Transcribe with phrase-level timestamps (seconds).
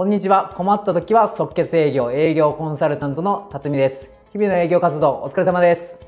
[0.00, 0.50] こんにちは。
[0.56, 4.10] 困った時は即決営業、営業コンサルタントの辰巳です。
[4.32, 6.00] 日々の営業活動お疲れ様です。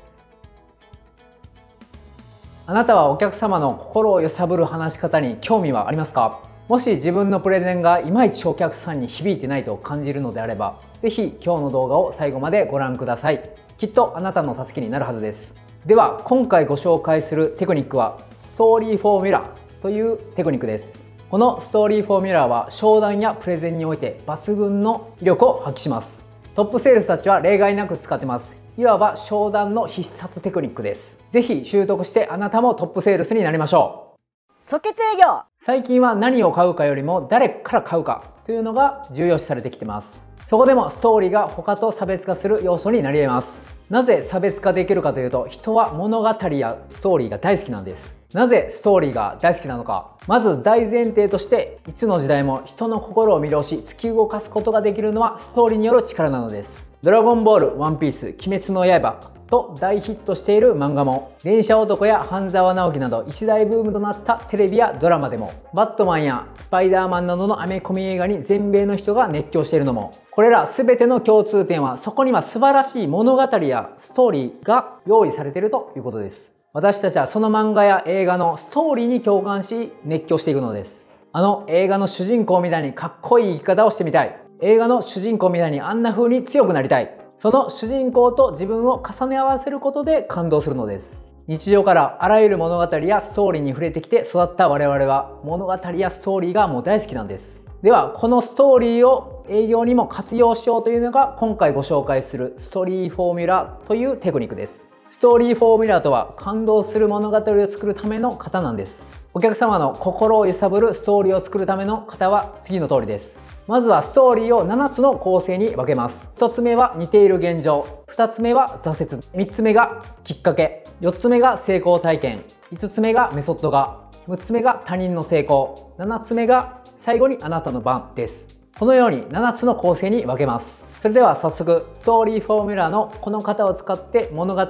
[2.65, 6.41] あなたはお客様の心を揺さぶる話し方に興味はありますか？
[6.67, 13.47] もし自分のプレゼンがいまいちお客さんに響いてないと感じるのであれば、ぜひ今日の動画を最後までご覧ください。
[13.77, 15.55] きっとあなたの助けになるはずです。
[15.85, 19.51] では今回ご紹介するテクニックはストーリーフォーミュラ
[19.83, 21.02] というテクニックです
[21.33, 26.23] このストーリーフォーミュラーは商談やプレゼンにおいて抜群の威力を発揮します。
[26.53, 28.61] トップセールスたちは例外なく使ってます。
[28.77, 31.19] いわば商談の必殺テクニックです。
[31.31, 34.19] ぜひ習得してあなたもトップセールスになりましょう。
[34.57, 35.41] 即決営業。
[35.57, 40.23] 最近は何を買うかよりも誰から買うかというのが重要視されてきてます。
[40.45, 43.63] そこでもストーリーが他と差別化する要素になり得ます。
[43.89, 50.11] なぜ差別化できるかというと人は物語やストーリーが大好きなんですなぜストーリーが大好きなのか。
[50.27, 56.87] まず大前提としていつの時代も人の心を魅了し突き動かすことができるのはストーリーによる力なのです。
[57.03, 76.62] ドラゴンボール、ワンピース、鬼滅の刃と大ヒットしている漫画も電車男や半沢直樹など一大ブームとなったテレビやドラマでもバットマンやスパイダーマンなどのアメコミ映画に全米の人が熱狂しているのもこれら全ての共通点はそこには素晴らしい物語やストーリーが用意されているということです。
[76.75, 81.07] 私たちはその漫画や映画のストーリーに共感し熱狂していくのです。
[81.31, 84.41] あの映画の主人公みたいにかっこいい生き方をしてみたい。
[84.59, 87.15] 映画の主人公みたいにあんな風に強くなりたい。
[87.37, 91.27] その主人公と自分を重ね合わせることで感動するのです。
[91.45, 97.61] 日常からあらゆる物語やストーリーに触れてきて育った我々は物語やストーリーがもう大好きなんです。
[97.83, 104.89] ではこのストーリーを営業にも活用しようというのが今回ご紹介するストーリーフォーミュラというテクニックです。
[105.13, 116.29] ストーリーフォーミュラーとは感動する物語を作るための型なんですお客様の心を揺さぶるストーリーを作るための型は次の通りですまずはストーリーを7つの構成に分けます。
[116.35, 118.03] 1つ目は似ている現状。
[118.09, 119.45] 2つ目は挫折。
[119.47, 120.83] 3つ目がきっかけ。
[120.99, 122.43] 4つ目が成功体験。
[122.73, 124.01] 5つ目がメソッドが。
[124.27, 125.95] 6つ目が他人の成功。
[125.97, 128.59] 7つ目が最後にあなたの番です。
[128.77, 130.92] このように7つの構成に分けます。
[131.03, 134.67] それでは早速ストーリーフォーミュラーのこの型を使って物語ス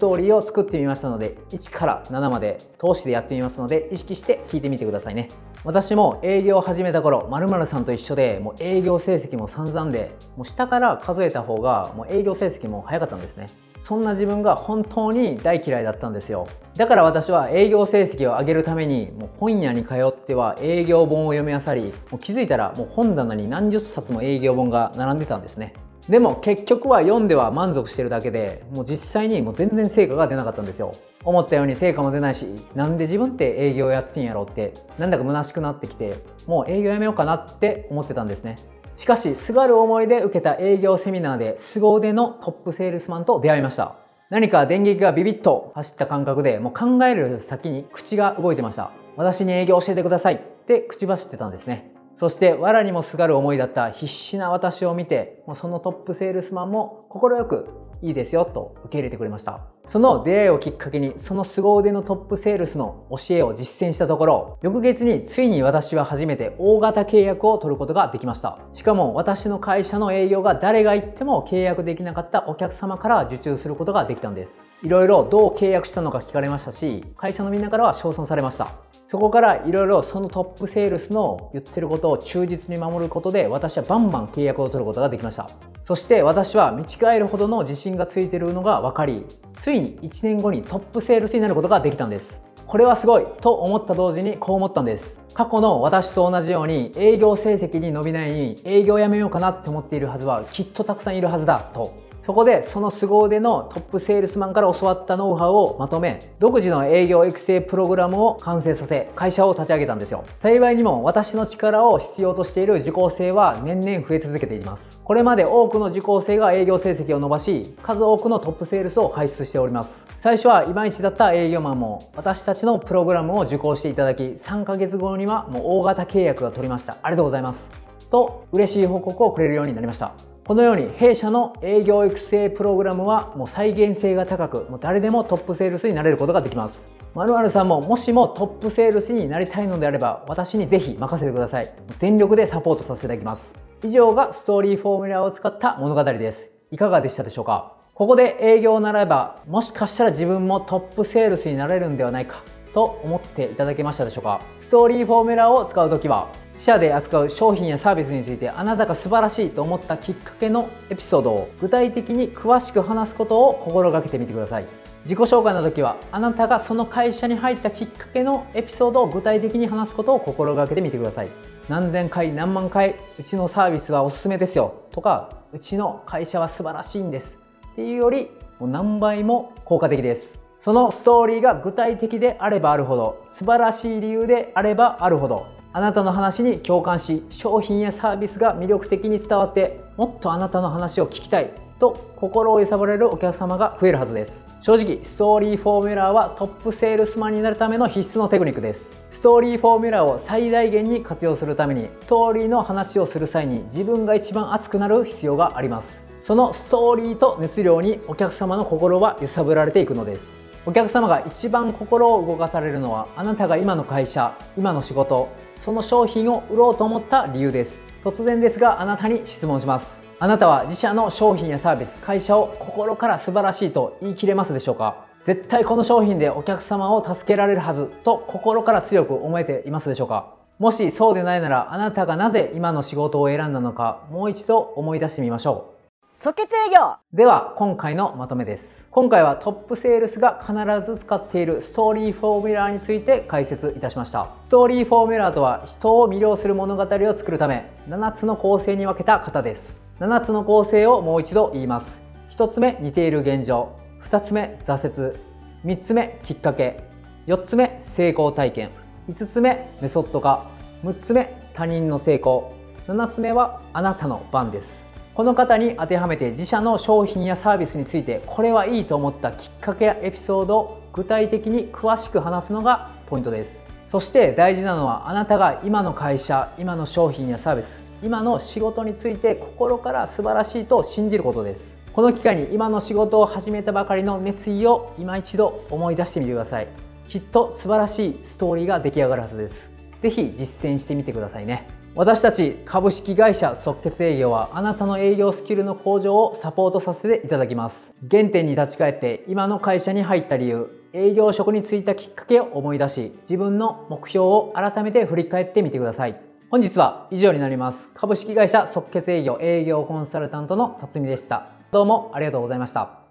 [0.00, 5.28] トーリーを作ってみましたので1から7まで通しでやってみますので意識して聞いてみてくださいね。
[5.62, 13.46] 私も営業を始めた頃まるさんと一緒でもう営業成績も散々でもう下から数えた方がもう営業成績も早かったんですね。
[13.86, 16.48] そんな自分が本当に大嫌いだったんですよ。
[16.76, 25.72] だから私は営業成績を上げるためにもう本屋に通っては営業本を読み漁りもう気づいたらもう本棚に何十冊も営業本が並んでたんですね。
[26.08, 30.90] でも結局は読んでは満足してるだけでもう実際にもう全然成果が出なかったんですよ。
[31.24, 36.16] 思ったように成果も出ないしなんで自分って営業やってんやろうってなんだか虚しくなってきて
[36.48, 38.56] もう営業やめようかなって思ってたんですね。
[38.96, 43.96] しかしすがる思いで受けた営業セミナーで凄腕のトップセールスマンと出会いました。
[44.30, 48.92] 何か電撃がビビッと走った感覚でもう考える先に口が動いてました。
[49.16, 50.34] 私に営業教えてください。
[50.34, 51.92] って口走ってたんですね。
[52.14, 57.68] そして藁にもすがる思いだった必死な私を見てもうそのトップセールスマンも快く
[58.02, 59.60] いいですよと受け入れてくれました。
[59.86, 68.58] その出会いをきっかけにその凄腕のトップセールスの教えを実践したところ翌月についに私は初めて大型契約を取ることができました。
[68.72, 74.64] しかも私の会社の営業が誰が言っても契約できなかったお客様から受注することができたんです。
[74.82, 78.68] いろいろどう契約したのか聞かれましたし会社のみんなからは称賛されました。
[79.08, 85.48] そこからいろいろそのトップセールスの言ってることを忠実に守ることで私はバンバン契約を取ることができました。
[85.84, 89.24] そして私は見違えるほどの自信がついているのが分かり
[89.60, 92.42] ついに1年後にトップセールスになることができたんです。
[92.66, 95.20] これはすごいと思った同時にこう思ったんです。
[95.34, 101.94] 過去の私と同じように営業成績に伸びないに営業やめようかなって思っているはずはきっとたくさんいるはずだと。
[102.26, 110.24] そこでその凄腕のトップセールスマンから教わったノウハウをまとめ独自の営業育成プログラムを完成させ会社を立ち上げたんですよ。
[110.40, 115.00] 幸いにも私の力を必要としている受講生は年々増え続けています。
[115.04, 120.08] これまで多くの受講生が営業成績を伸ばし数多くのトップセールスを輩出しております。
[120.18, 126.96] 最初はいまいちだった営業マンも私たちのプログラムを受講していただき3ヶ月後にはもう大型契約が取りました。
[127.04, 127.70] ありがとうございます。
[128.10, 130.35] と嬉しい報告をくれるようになりました。
[130.46, 136.88] このように弊社の営業育成プログラムはもう再現性が高くもう誰でもトップセールスになれることができます。
[137.16, 141.74] まるまるさんももしもトップセールスになりたいのであれば私にぜひ任せてください。
[141.98, 143.58] 全力でサポートさせていただきます。
[143.82, 146.52] 以上がストーリーフォーミュラーを使った物語です。
[146.70, 147.72] いかがでしたでしょうか？
[147.94, 152.44] ここで営業を習えばもしかしたら自分もトップセールスになれるんではないか。
[152.76, 154.42] と思っていただけましたでしょうか？
[154.60, 164.66] ストーリーフォーミュラを使う時は自社で扱う商品やサービスについてあなたが素晴らしいと思ったきっかけのエピソードを具体的に詳しく話すことを心がけてみてください。
[165.04, 171.30] 自己紹介の時はあなたがその会社に入ったきっかけのエピソードを具体的に話すことを心がけてみてください。
[171.70, 174.82] 何千回何万回うちのサービスはおすすめですよ。
[174.90, 177.38] とかうちの会社は素晴らしいんです。
[177.72, 178.28] っていうより
[178.58, 180.45] もう何倍も効果的です。
[180.66, 194.48] そのストーリーが具体的であればあるほど素晴らしい理由であればあるほどあなたの話に共感し商品やサービスが魅力的に伝わってもっとあなたの話を聞きたいと心を揺さぶれるお客様が増えるはずです。
[194.60, 199.04] 正直ストーリーフォーミュラーはトップセールスマンになるための必須のテクニックです。
[199.10, 206.02] ストーリーフォーミュラーを最大限に活用するためにストーリーの話をする際に自分が一番熱くなる必要があります。
[206.20, 210.35] そのストーリーと熱量にお客様の心は揺さぶられていくのです。
[210.68, 215.28] お客様が一番心を動かされるのはあなたが今の会社今の仕事
[215.58, 217.86] その商品を売ろうと思った理由です。
[218.02, 220.02] 突然ですがあなたに質問します。
[220.18, 225.06] あなたは自社の商品やサービス会社を心から素晴らしいと言い切れますでしょうか？
[225.22, 230.34] 絶対この商品でお客様を助けられるはずと心から強く思えていますでしょうか？
[230.58, 235.75] もしそうでないならあなたがなぜ今の仕事を選んだのかもう一度思い出してみましょう。
[236.18, 236.96] 即決営業。
[237.12, 238.88] では今回のまとめです。
[238.90, 240.54] 今回はトップセールスが必
[240.90, 244.30] ず使っているストーリーフォーミュラーについて解説いたしました。
[244.46, 249.76] ストーリーフォーミュラーとは人を魅了する物語を作るため7つの構成に分けた型です。
[250.00, 252.00] 7つの構成をもう一度言います。
[252.30, 253.76] 1つ目似ている現状。
[254.02, 255.18] 2つ目挫折。
[255.66, 256.82] 3つ目きっかけ。
[257.26, 258.70] 4つ目成功体験。
[259.10, 260.46] 5つ目メソッド化。
[260.82, 262.54] 6つ目他人の成功。
[262.88, 264.85] 7つ目はあなたの番です。
[265.16, 273.62] この方に当てはめて自社の商品やサービスについてこれはいいと思ったきっかけやエピソードを具体的に詳しく話すのがポイントです。
[273.88, 281.78] そして大事なのはあなたが今の会社今の商品やサービス今の仕事について心から素晴らしいと信じることです。
[281.94, 286.68] この機会に今の仕事を始めたばかりの熱意を今一度思い出してみてください。
[287.08, 289.70] きっと素晴らしいストーリーが出来上がるはずです。
[290.02, 291.66] 是非実践してみてくださいね。
[291.96, 297.94] 私たち株式会社即決営業はあなたの営業スキルの向上をサポートさせていただきます。
[298.10, 306.20] 原点に立ち返って今の会社に入った理由営業職に就いたきっかけを思い出し自分の目標を改めて振り返ってみてください。
[306.50, 307.88] 本日は以上になります。
[307.94, 311.48] 株式会社即決営業営業コンサルタントの辰巳でした。
[311.72, 313.05] どうもありがとうございました。